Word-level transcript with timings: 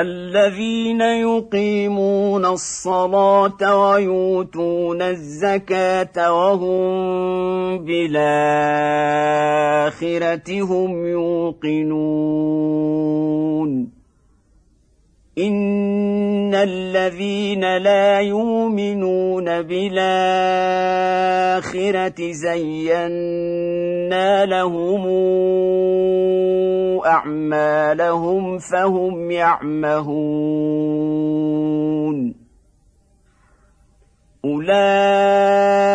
الذين 0.00 1.00
يقيمون 1.00 2.46
الصلاة 2.46 3.90
ويؤتون 3.90 5.02
الزكاة 5.02 6.32
وهم 6.32 7.78
بالآخرة 7.84 8.20
هم 10.62 11.06
يوقنون. 11.06 11.96
ان 15.38 16.54
الذين 16.54 17.76
لا 17.76 18.20
يؤمنون 18.20 19.62
بالاخره 19.62 19.92
زينا 22.32 23.66
لهم 24.46 25.06
اعمالهم 27.06 28.58
فهم 28.58 29.30
يعمهون 29.30 30.36
اولئك 34.44 35.85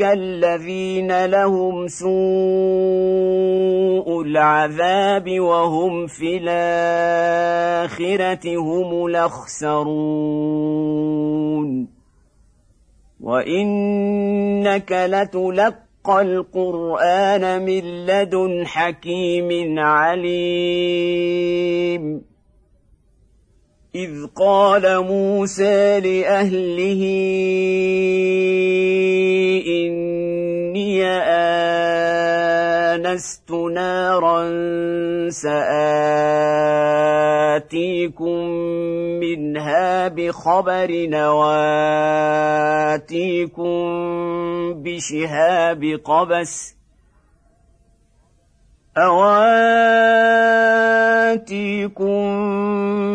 الذين 0.00 1.24
لهم 1.24 1.88
سوء 1.88 2.08
العذاب 4.22 5.40
وهم 5.40 6.06
في 6.06 6.36
الآخرة 6.42 7.88
هم 8.56 9.06
الأخسرون. 9.06 9.88
وإنك 13.20 14.92
لتلقى 14.92 16.22
القرآن 16.22 17.64
من 17.64 18.06
لدن 18.06 18.66
حكيم 18.66 19.78
عليم. 19.78 21.18
اذ 23.94 24.26
قال 24.36 25.00
موسى 25.04 26.00
لاهله 26.00 27.02
اني 29.66 31.04
انست 32.94 33.50
نارا 33.50 34.48
ساتيكم 37.60 38.44
منها 39.20 40.08
بخبر 40.08 41.06
نواتيكم 41.08 41.48
بشهاب 44.82 46.00
قبس 46.04 46.77
أواتيكم 48.98 50.88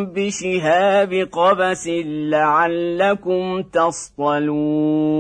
بشهاب 0.06 1.14
قبس 1.32 1.88
لعلكم 2.06 3.62
تصطلون 3.62 5.14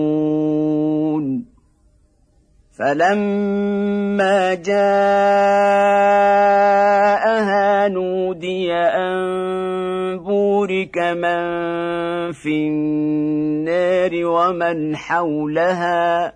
فلما 2.77 4.53
جاءها 4.53 4.73
نودي 7.87 8.73
أن 8.73 9.13
بورك 10.17 10.97
من 10.97 11.41
في 12.31 12.67
النار 12.67 14.11
ومن 14.25 14.95
حولها 14.95 16.33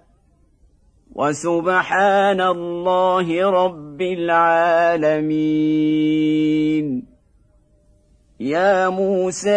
وسبحان 1.18 2.42
الله 2.42 3.50
رب 3.50 4.02
العالمين. 4.02 5.28
يا 8.40 8.90
موسى 8.90 9.50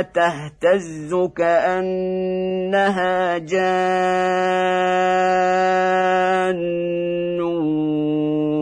تهتز 0.01 1.15
كانها 1.35 3.37
جان 3.37 3.67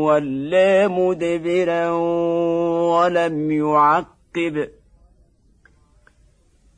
ولا 0.08 0.88
مدبرا 0.88 1.90
ولم 3.00 3.52
يعقب 3.52 4.70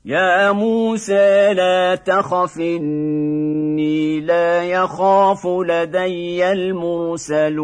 يا 0.07 0.51
موسى 0.51 1.53
لا 1.53 1.95
تخف 1.95 2.59
اني 2.59 4.19
لا 4.19 4.63
يخاف 4.63 5.47
لدي 5.47 6.51
المرسلون 6.51 7.57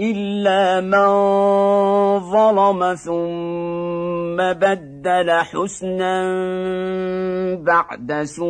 الا 0.00 0.80
من 0.80 1.08
ظلم 2.30 2.94
ثم 2.94 4.36
بدل 4.36 5.30
حسنا 5.30 6.24
بعد 7.60 8.22
سوء 8.22 8.48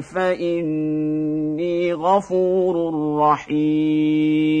فاني 0.00 1.92
غفور 1.92 2.94
رحيم 3.18 4.60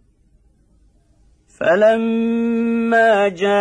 فلما 1.61 3.27
جاءتهم 3.27 3.51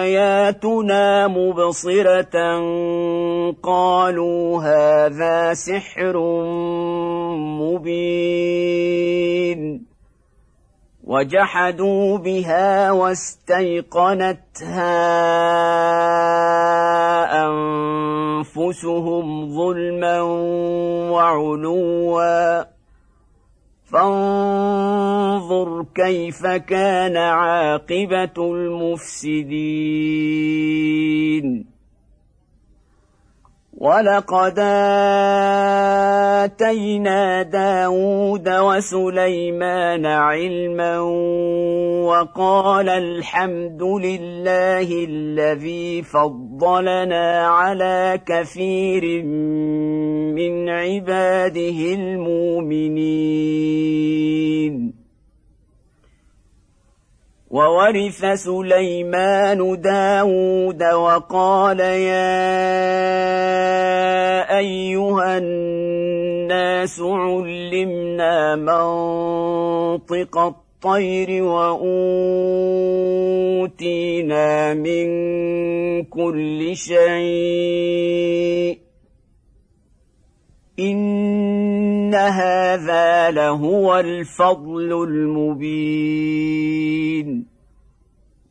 اياتنا 0.00 1.28
مبصره 1.28 2.36
قالوا 3.62 4.62
هذا 4.62 5.54
سحر 5.54 6.16
مبين 7.60 8.68
وجحدوا 11.04 12.18
بها 12.18 12.90
واستيقنتها 12.92 14.38
أنفسهم 18.38 19.48
ظلما 19.48 20.20
وعلوا. 21.10 22.64
فانظر 23.92 25.84
كيف 25.94 26.46
كان 26.46 27.16
عاقبة 27.16 28.54
المفسدين. 28.54 29.38
ولقد 33.80 34.58
اتينا 36.44 37.42
داود 37.42 38.48
وسليمان 38.48 40.06
علما 40.06 41.00
وقال 42.02 42.88
الحمد 42.88 43.82
لله 43.82 45.04
الذي 45.04 46.02
فضلنا 46.02 47.46
على 47.46 48.20
كثير 48.26 49.22
من 50.34 50.68
عباده 50.68 51.94
المؤمنين 51.94 53.38
وورث 57.58 58.24
سليمان 58.24 59.80
داود 59.80 60.82
وقال 60.82 61.80
يا 61.80 62.28
أيها 64.58 65.38
الناس 65.38 67.00
علمنا 67.00 68.56
منطق 68.56 70.38
الطير 70.38 71.42
وأوتينا 71.42 71.84
من 74.74 75.08
كل 76.04 76.76
شيء 76.76 78.18
ان 80.78 82.14
هذا 82.14 83.30
لهو 83.30 83.98
الفضل 83.98 84.92
المبين 85.08 86.38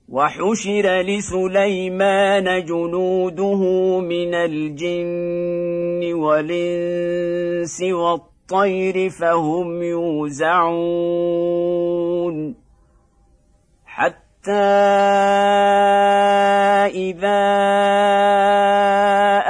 وحشر 0.10 1.02
لسليمان 1.02 2.66
جنوده 2.66 3.62
من 4.00 4.34
الجن 4.34 6.14
والانس 6.14 7.82
والطير 7.82 9.10
فهم 9.10 9.84
يوزعون 9.84 11.08
حتى 13.86 14.52
اذا 16.96 17.48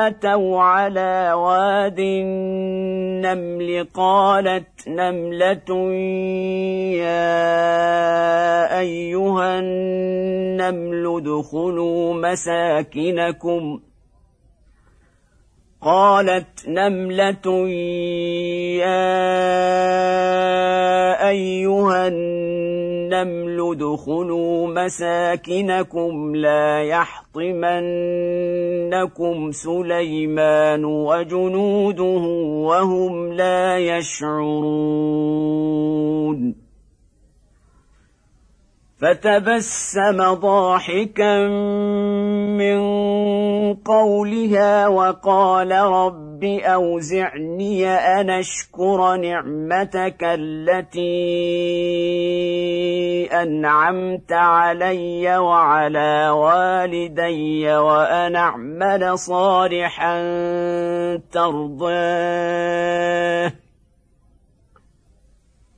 اتوا 0.07 0.61
على 0.61 1.33
واد 1.33 1.99
النمل 1.99 3.87
قالت 3.93 4.87
نمله 4.87 5.93
يا 7.03 8.79
ايها 8.79 9.59
النمل 9.59 11.05
ادخلوا 11.17 12.13
مساكنكم 12.13 13.79
قالت 15.81 16.67
نمله 16.67 17.69
يا 18.79 19.07
ايها 21.29 22.07
النمل 22.07 22.96
ادخلوا 23.13 24.67
مساكنكم 24.67 26.35
لا 26.35 26.83
يحطمنكم 26.83 27.71
سليمان 29.51 30.85
وجنوده 30.85 32.21
وهم 32.67 33.33
لا 33.33 33.77
يشعرون 33.77 35.07
فتبسم 39.01 40.33
ضاحكا 40.33 41.47
من 42.57 42.79
قولها 43.73 44.87
وقال 44.87 45.71
رب 45.71 46.43
أوزعني 46.43 47.87
أن 47.87 48.29
أشكر 48.29 49.15
نعمتك 49.15 50.23
التي 50.23 51.07
أنعمت 53.31 54.31
علي 54.31 55.37
وعلى 55.37 56.29
والدي 56.29 57.75
وأن 57.75 58.35
أعمل 58.35 59.19
صالحا 59.19 60.17
ترضاه. 61.31 62.47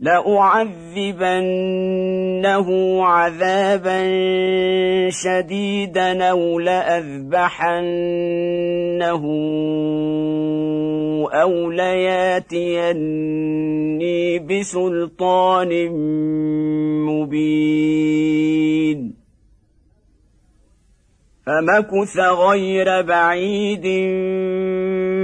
لأعذبنه 0.00 1.38
عذابا 3.04 4.00
شديدا 5.10 6.24
أو 6.24 6.58
لأذبحنه 6.58 7.78
أو 11.32 11.70
لياتيني 11.70 13.18
بسلطان 14.38 15.88
مبين. 17.06 18.38
فمكث 21.46 22.18
غير 22.18 23.02
بعيد 23.02 23.86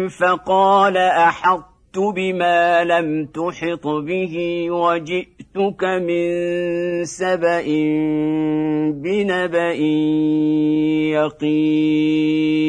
فقال 0.08 0.96
أحط 0.96 1.73
بما 1.98 2.84
لم 2.84 3.26
تحط 3.26 3.86
به 3.86 4.66
وجئتك 4.70 5.84
من 5.84 6.24
سبأ 7.04 7.66
بنبأ 8.90 9.74
يقين. 11.14 12.64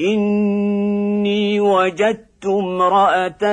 إني 0.00 1.60
وجدت 1.60 2.25
امرأة 2.48 3.44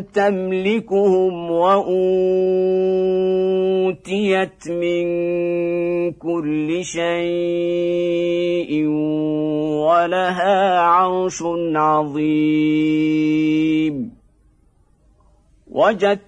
تملكهم 0.00 1.50
وأوتيت 1.50 1.88
من 4.68 5.06
كل 6.12 6.84
شيء 6.84 8.86
ولها 9.86 10.80
عرش 10.80 11.42
عظيم. 11.74 13.38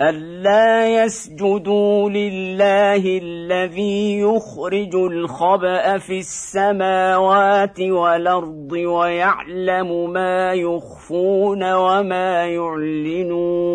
ألا 0.00 1.04
يسجدوا 1.04 2.10
لله 2.10 3.18
الذي 3.22 4.20
يخرج 4.20 4.94
الخبأ 4.94 5.98
في 5.98 6.18
السماوات 6.18 7.80
والأرض 7.80 8.72
ويعلم 8.72 10.12
ما 10.12 10.52
يخفون 10.52 11.72
وما 11.72 12.46
يعلنون 12.46 13.70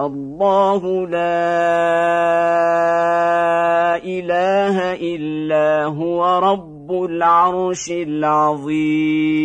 الله 0.00 1.06
لا 1.06 1.54
إله 3.96 4.92
إلا 4.94 5.84
هو 5.84 6.38
رب 6.38 6.92
العرش 7.04 7.90
العظيم 7.90 9.44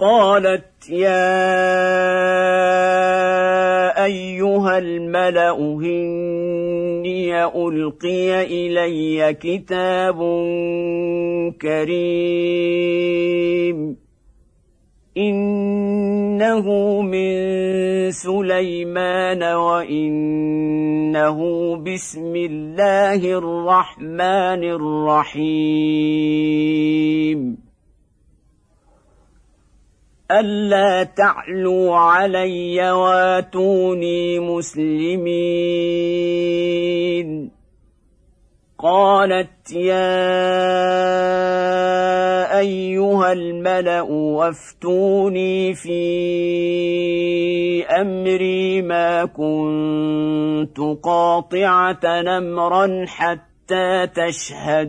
قالت 0.00 0.90
يا 0.90 1.34
أيها 4.04 4.78
الملأ 4.78 5.58
إني 5.58 7.44
ألقي 7.44 8.42
إلي 8.42 9.34
كتاب 9.34 10.18
كريم. 11.62 12.98
إنه 15.16 16.66
من 17.02 17.30
سليمان 18.10 19.42
وإنه 19.42 21.38
بسم 21.76 22.36
الله 22.36 23.38
الرحمن 23.38 24.62
الرحيم. 24.78 25.68
ألا 30.30 31.04
تعلوا 31.04 31.96
علي 31.96 32.90
واتوني 32.92 34.38
مسلمين 34.38 35.28
قالت 38.78 39.72
يا 39.72 40.18
أيها 42.58 43.32
الملأ 43.32 44.00
وافتوني 44.00 45.74
في 45.74 45.98
أمري 47.86 48.82
ما 48.82 49.24
كنت 49.24 50.80
قاطعة 51.02 52.00
نمرا 52.04 53.04
حتى 53.06 54.06
تشهدون 54.06 54.88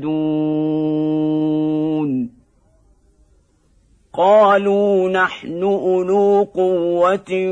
قالوا 4.20 5.10
نحن 5.10 5.64
أولو 5.64 6.48
قوة 6.56 7.52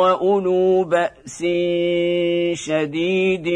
وأولو 0.00 0.84
بأس 0.84 1.44
شديد 2.52 3.48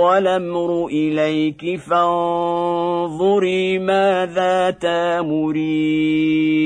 والأمر 0.00 0.86
إليك 0.86 1.80
فانظري 1.80 3.78
ماذا 3.78 4.70
تامرين. 4.70 6.60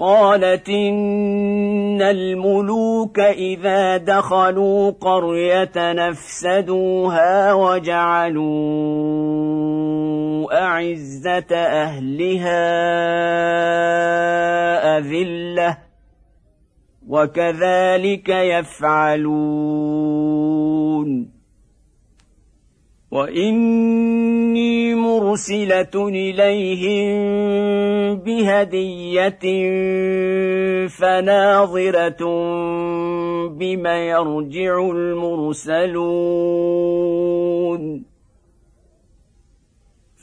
قالت 0.00 0.68
إن 0.68 2.02
الملوك 2.02 3.20
إذا 3.20 3.96
دخلوا 3.96 4.90
قرية 4.90 5.72
نفسدوها 5.76 7.52
وجعلوا 7.52 9.53
أعزة 10.52 11.56
أهلها 11.56 12.58
أذلة 14.98 15.78
وكذلك 17.08 18.28
يفعلون. 18.28 19.74
وإني 23.10 24.94
مرسلة 24.94 26.08
إليهم 26.08 27.14
بهدية 28.14 29.44
فناظرة 30.88 32.22
بم 33.48 33.86
يرجع 33.86 34.90
المرسلون. 34.90 36.14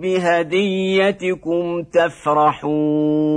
بهديتكم 0.00 1.82
تفرحون. 1.82 3.30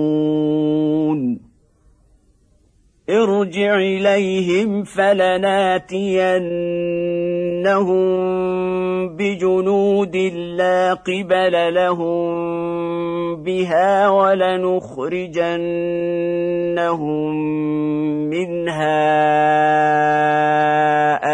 ارجع 3.09 3.75
إليهم 3.75 4.83
فلناتينهم 4.83 5.93
بجنود 9.15 10.15
لا 10.57 10.93
قبل 10.93 11.73
لهم 11.73 12.33
بها 13.43 14.09
ولنخرجنهم 14.09 15.33
منها 18.29 19.03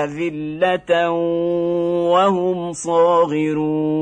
اذله 0.04 1.10
وهم 2.10 2.74
صاغرون. 2.74 4.00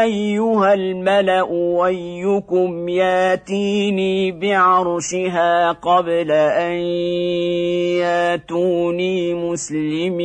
أيها 0.04 0.74
الملأ 0.74 1.86
أيكم 1.86 2.90
ياتيني 2.90 4.32
بعرشها 4.32 5.72
قبل 5.72 6.32
أن 6.32 6.74
ياتوني 8.00 9.34
مسلمين. 9.34 10.20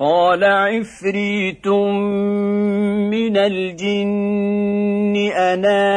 قال 0.00 0.44
عفريت 0.44 1.66
من 1.66 3.36
الجن 3.36 5.16
أنا 5.36 5.88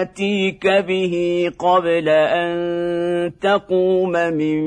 آتيك 0.00 0.66
به 0.66 1.50
قبل 1.58 2.08
أن 2.08 3.32
تقوم 3.40 4.12
من 4.12 4.60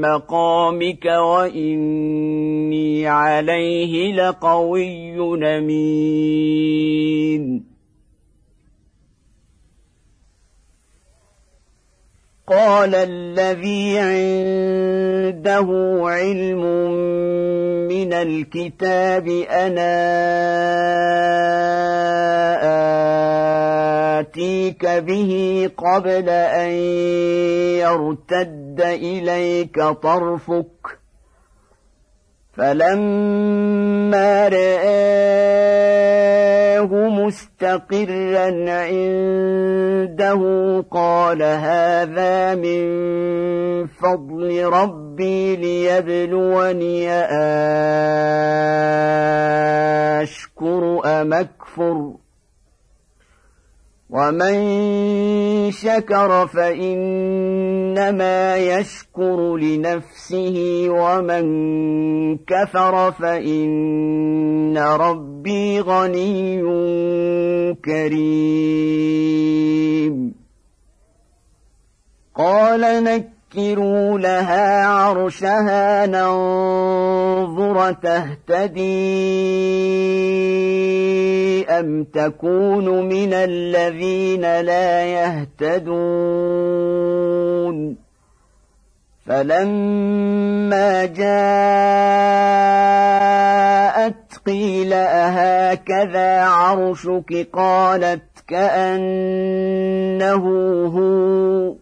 مقامك 0.00 1.04
وإني 1.04 3.06
عليه 3.06 4.12
لقوي 4.14 5.18
امين 5.44 6.92
قال 12.52 12.94
الذي 12.94 13.98
عنده 13.98 15.68
علم 16.02 16.62
من 17.88 18.12
الكتاب 18.12 19.28
أنا 19.50 19.92
آتيك 24.20 24.86
به 24.86 25.70
قبل 25.76 26.28
أن 26.28 26.70
يرتد 27.80 28.80
إليك 28.80 29.82
طرفك 29.82 30.81
فلما 32.56 34.48
رآه 34.48 35.72
مستقرا 37.08 38.46
عنده 38.70 40.40
قال 40.90 41.42
هذا 41.42 42.54
من 42.54 42.82
فضل 43.86 44.64
ربي 44.64 45.56
ليبلوني 45.56 47.10
أشكر 50.22 51.00
أم 51.04 51.32
أكفر 51.32 52.21
ومن 54.12 55.70
شكر 55.70 56.46
فانما 56.46 57.96
يشكر 58.56 59.56
لنفسه 59.56 60.86
ومن 60.88 61.44
كفر 62.38 63.12
فان 63.12 64.78
ربي 64.78 65.80
غني 65.80 66.62
كريم. 67.84 69.22
قال 72.34 73.04
نك 73.04 73.28
نسكروا 73.52 74.18
لها 74.18 74.86
عرشها 74.86 76.06
ننظر 76.06 77.92
تهتدي 77.92 78.82
أم 81.68 82.04
تكون 82.04 83.08
من 83.08 83.32
الذين 83.32 84.60
لا 84.60 85.04
يهتدون 85.04 86.02
فلما 89.26 91.04
جاءت 91.04 91.32
قيل 94.46 94.92
أهكذا 94.92 96.40
عرشك 96.42 97.48
قالت 97.52 98.22
كأنه 98.48 100.36
هو 100.86 101.81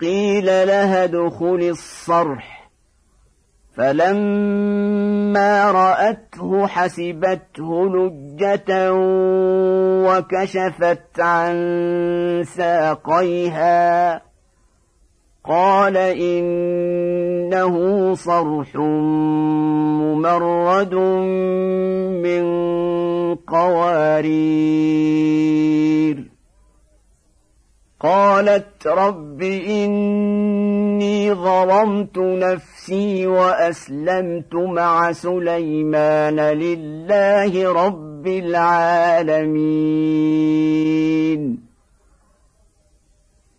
قيل 0.00 0.46
لها 0.46 1.04
ادخل 1.04 1.68
الصرح. 1.70 2.70
فلما 3.76 5.70
رأته 5.70 6.66
حسبته 6.66 7.88
لجة 7.88 8.92
وكشفت 10.06 11.20
عن 11.20 11.54
ساقيها. 12.56 14.22
قال 15.44 15.96
إنه 15.96 17.74
صرح 18.14 18.76
ممرد 18.76 20.94
من 22.24 22.44
قوارير. 23.34 24.30
قالت 28.02 28.86
رب 28.86 29.42
إني 29.42 31.34
ظلمت 31.34 32.18
نفسي 32.18 33.26
وأسلمت 33.26 34.54
مع 34.54 35.12
سليمان 35.12 36.40
لله 36.40 37.72
رب 37.72 38.26
العالمين. 38.26 39.60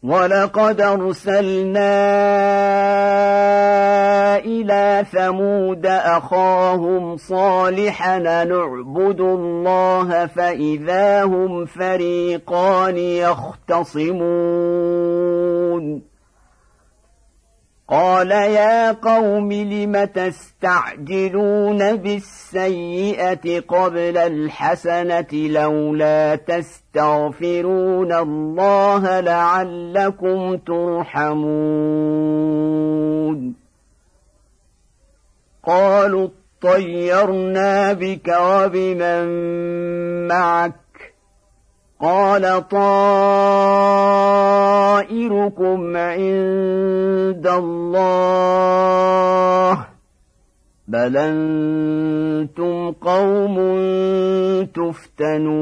ولقد 0.04 0.82
أرسلنا 0.82 1.92
إلى 4.46 5.06
ثمود 5.12 5.86
اخاهم 5.86 7.18
صالحا 7.18 8.20
نعبد 8.20 9.22
الله 9.22 10.26
فاذا 10.28 11.24
هم 11.24 11.66
فريقان 11.66 12.98
يختصمون 12.98 14.52
قال 17.92 18.32
يا 18.32 18.92
قوم 18.92 19.54
لم 19.54 20.04
تستعجلون 20.04 21.96
بالسيئه 21.96 23.60
قبل 23.60 24.18
الحسنه 24.18 25.28
لولا 25.34 26.36
تستغفرون 26.36 28.14
الله 28.14 29.20
لعلكم 29.20 30.58
ترحمون 30.58 31.32
قالوا 35.68 36.28
اطيرنا 36.64 37.94
بك 37.94 38.36
وبمن 38.42 39.28
معك. 40.28 40.74
قال 42.02 42.68
طائركم 42.70 42.78
عند 45.98 47.48
الله. 47.48 48.72
بل 50.88 51.18
أنتم 51.18 52.92
قوم 52.92 53.56
تفتنون. 54.66 55.62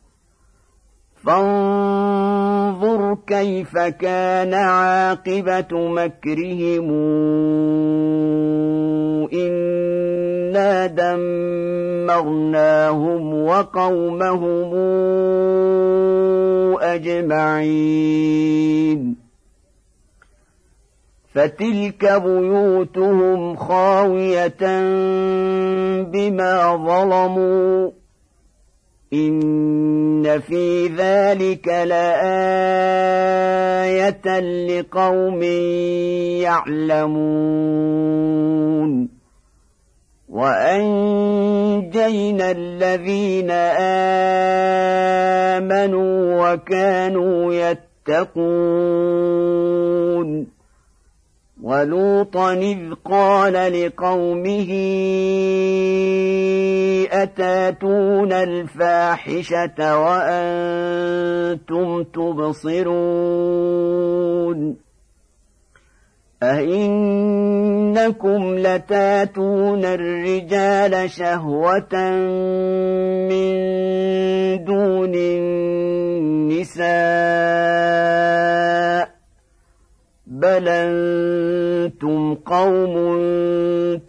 فانظر 1.25 3.17
كيف 3.27 3.77
كان 3.77 4.53
عاقبة 4.53 5.67
مكرهم. 5.71 6.91
إنا 9.33 10.85
دمرناهم 12.07 13.33
وقومهم 13.43 14.71
أجمعين. 16.81 18.11
فتلك 21.33 22.21
بيوتهم 22.23 23.55
خاوية 23.55 24.81
بما 26.01 26.75
ظلموا. 26.75 28.00
ان 29.13 30.39
في 30.39 30.87
ذلك 30.87 31.67
لايه 31.67 32.21
لقوم 34.39 35.43
يعلمون 36.41 37.61
وانجينا 40.29 41.71
الذين 42.51 43.51
امنوا 45.51 46.53
وكانوا 46.53 47.53
يتقون 47.53 48.61
ولوطا 51.61 52.53
إذ 52.53 52.77
قال 53.05 53.53
لقومه 53.53 54.71
أتاتون 57.11 58.33
الفاحشة 58.33 59.99
وأنتم 59.99 62.03
تبصرون 62.03 62.91
أئنكم 66.43 68.55
لتاتون 68.57 69.85
الرجال 69.85 71.09
شهوة 71.09 71.95
من 73.29 73.51
دون 74.65 75.15
النساء 75.15 76.81
بل 80.41 80.67
أنتم 80.67 82.35
قوم 82.35 82.93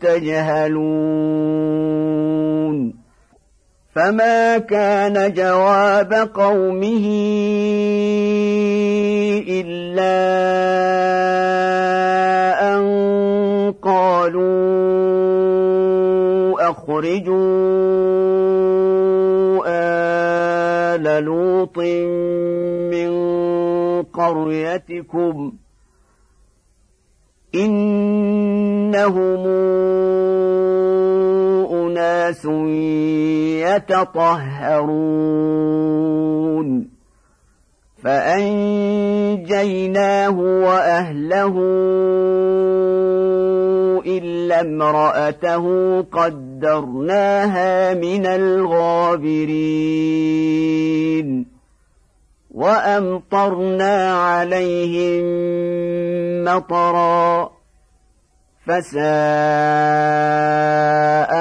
تجهلون 0.01 1.23
فما 3.95 4.59
كان 4.59 5.33
جواب 5.33 6.13
قومه 6.35 7.07
إلا 9.49 10.23
أن 12.75 12.83
قالوا 13.83 14.53
أخرجوا 16.71 18.13
آل 19.67 21.25
لوط 21.25 21.79
من 22.93 23.13
قريتكم 24.03 25.53
إنهم 27.55 29.47
أناس 31.73 32.45
يتطهرون. 33.69 35.03
فأنجيناه 38.05 39.41
وأهله 40.39 41.55
إلا 44.07 44.61
امرأته 44.61 46.01
قدرناها 46.01 47.95
من 47.95 48.27
الغابرين. 48.27 49.53
وأمطرنا 52.53 54.15
عليهم 54.15 55.25
مطرًا 56.45 57.51
فساء 58.67 59.03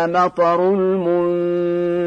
مطر 0.07 0.73
المنذرين. 0.73 2.01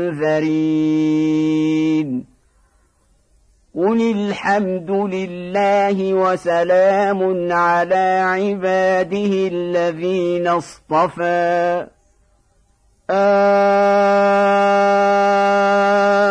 قل 3.77 4.01
الحمد 4.17 4.91
لله 4.91 6.15
وسلام 6.15 7.53
على 7.53 8.21
عباده 8.25 9.49
الذين 9.53 10.47
اصطفى. 10.47 11.87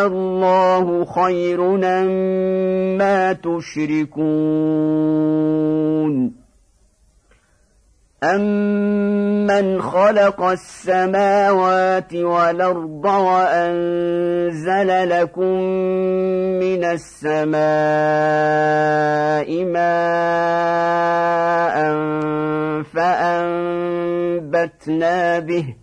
الله 0.10 1.06
خير 1.06 1.78
ما 2.98 3.34
تشركون. 3.34 4.24
أَمَّنْ 8.24 9.82
خَلَقَ 9.82 10.44
السَّمَاوَاتِ 10.44 12.16
وَالْأَرْضَ 12.16 13.06
وَأَنزَلَ 13.06 15.10
لَكُم 15.10 15.60
مِّنَ 16.64 16.84
السَّمَاءِ 16.84 17.64
مَاءً 19.66 21.78
فَأَنبَتْنَا 22.94 25.40
بِهِ 25.40 25.83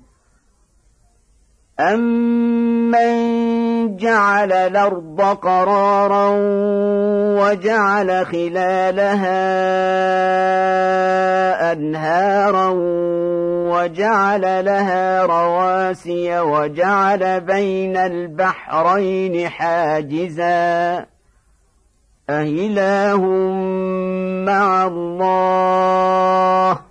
أَمَّن 1.79 3.97
جَعَلَ 3.97 4.51
الْأَرْضَ 4.51 5.21
قَرَارًا 5.21 6.29
وَجَعَلَ 7.41 8.25
خِلَالَهَا 8.25 9.41
أَنْهَارًا 11.71 12.69
وَجَعَلَ 13.71 14.65
لَهَا 14.65 15.25
رَوَاسِيَ 15.25 16.39
وَجَعَلَ 16.39 17.41
بَيْنَ 17.41 17.97
الْبَحْرَيْنِ 17.97 19.49
حَاجِزًا 19.49 21.05
أَإِلَٰهٌ 22.29 23.21
مَّعَ 24.45 24.87
اللَّهِ 24.87 26.90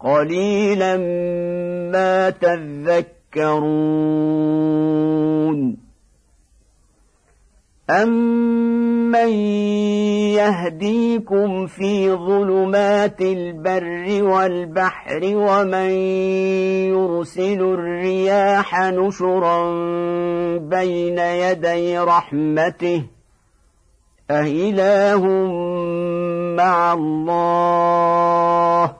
قليلا 0.00 0.96
ما 1.92 2.30
تذكرون. 2.30 3.10
امن 7.90 9.28
يهديكم 10.38 11.66
في 11.66 12.12
ظلمات 12.12 13.20
البر 13.20 14.24
والبحر 14.24 15.20
ومن 15.22 15.90
يرسل 16.94 17.62
الرياح 17.62 18.82
نشرا 18.82 19.62
بين 20.58 21.18
يدي 21.18 21.98
رحمته؟ 21.98 23.04
أإله 24.30 25.24
مع 26.56 26.92
الله؟ 26.92 28.99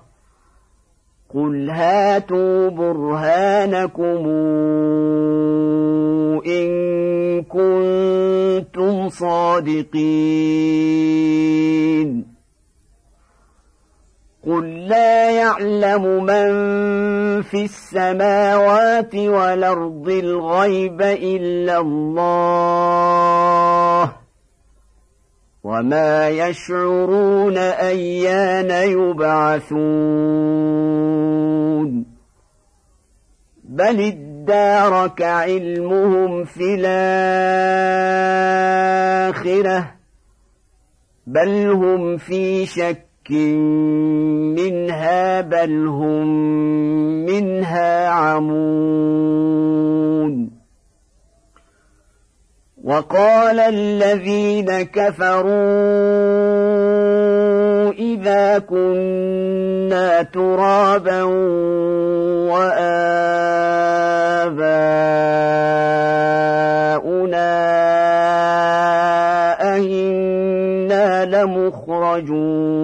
قل 1.33 1.69
هاتوا 1.69 2.69
برهانكم 2.69 4.27
ان 6.45 6.71
كنتم 7.43 9.09
صادقين 9.09 10.81
قل 14.47 14.87
لا 14.87 15.31
يعلم 15.31 16.23
من 16.23 16.51
في 17.41 17.65
السماوات 17.65 19.15
والارض 19.15 20.09
الغيب 20.09 21.01
الا 21.01 21.77
الله 21.77 23.01
وما 25.63 26.29
يشعرون 26.29 27.57
ايان 27.57 28.71
يبعثون 28.89 29.81
بل 33.63 34.01
ادارك 34.01 35.21
علمهم 35.21 36.43
في 36.43 36.75
الاخره 39.29 39.91
بل 41.27 41.69
هم 41.71 42.17
في 42.17 42.65
شك 42.65 43.31
منها 44.57 45.41
بل 45.41 45.87
هم 45.87 46.27
منها 47.25 48.07
عمون 48.07 49.70
وقال 52.83 53.59
الذين 53.59 54.81
كفروا 54.81 55.51
إذا 57.91 58.59
كنا 58.59 60.23
ترابا 60.23 61.23
وآباؤنا 62.51 62.91
أئنا 69.75 71.25
لمخرجون 71.25 72.81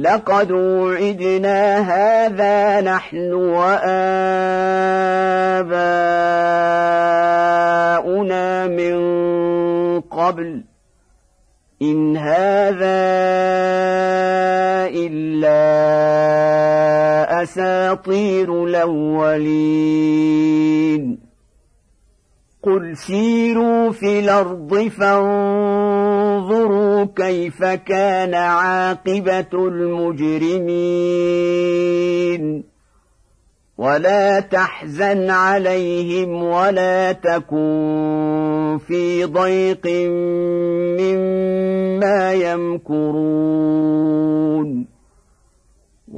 لقد 0.00 0.52
وعدنا 0.52 1.78
هذا 1.78 2.80
نحن 2.80 3.32
وآباؤنا 3.32 3.86
من 8.66 10.00
قبل. 10.00 10.64
إن 11.82 12.16
هذا 12.16 13.10
إلا 14.88 15.82
أساطير 17.42 18.64
الأولين. 18.64 20.00
قل 22.62 22.96
سيروا 22.96 23.90
في 23.90 24.20
الأرض 24.20 24.88
فانظروا 24.98 26.24
كيف 27.16 27.64
كان 27.64 28.34
عاقبة 28.34 29.46
المجرمين. 29.54 30.70
ولا 33.78 34.40
تحزن 34.40 35.30
عليهم 35.30 36.42
ولا 36.42 37.12
تكن 37.12 38.78
في 38.86 39.24
ضيق 39.24 39.86
مما 41.00 42.32
يمكرون. 42.32 43.30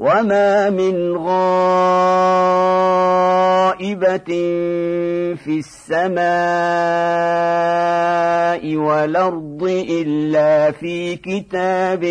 وما 0.00 0.70
من 0.70 1.16
غائبه 1.16 1.50
في 5.44 5.60
السماء 5.60 6.20
والارض 8.76 9.62
الا 9.90 10.70
في 10.70 11.16
كتاب 11.16 12.04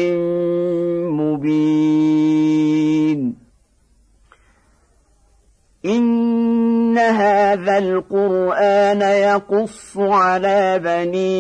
مبين 1.10 2.69
ان 5.86 6.97
هذا 6.97 7.78
القران 7.78 9.02
يقص 9.02 9.97
على 9.97 10.80
بني 10.80 11.39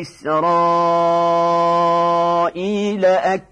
اسرائيل 0.00 1.12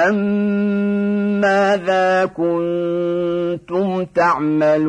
أم 0.00 1.40
ماذا 1.40 2.26
كنتم 2.26 4.04
تعملون 4.04 4.88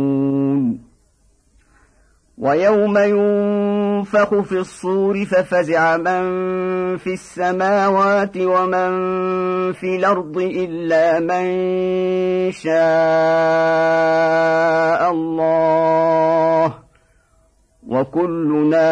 ويوم 2.41 2.97
ينفخ 2.97 4.39
في 4.41 4.59
الصور 4.59 5.25
ففزع 5.25 5.97
من 5.97 6.23
في 6.97 7.13
السماوات 7.13 8.37
ومن 8.37 8.91
في 9.73 9.95
الأرض 9.95 10.37
إلا 10.37 11.19
من 11.19 11.45
شاء 12.51 12.71
الله. 15.11 16.73
وكلنا 17.87 18.91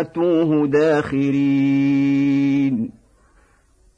آتوه 0.00 0.66
داخرين. 0.66 2.20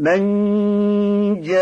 من 0.00 1.40
جاء 1.40 1.60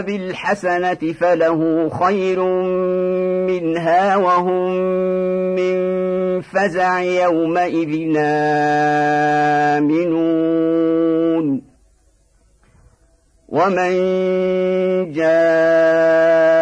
بالحسنة 0.00 1.12
فله 1.20 1.88
خير 1.88 2.42
منها 3.48 4.16
وهم 4.16 4.72
من 5.56 5.76
فزع 6.40 7.00
يومئذ 7.00 8.12
آمنون. 9.76 10.02
ومن 13.48 13.92
جاء 15.12 16.61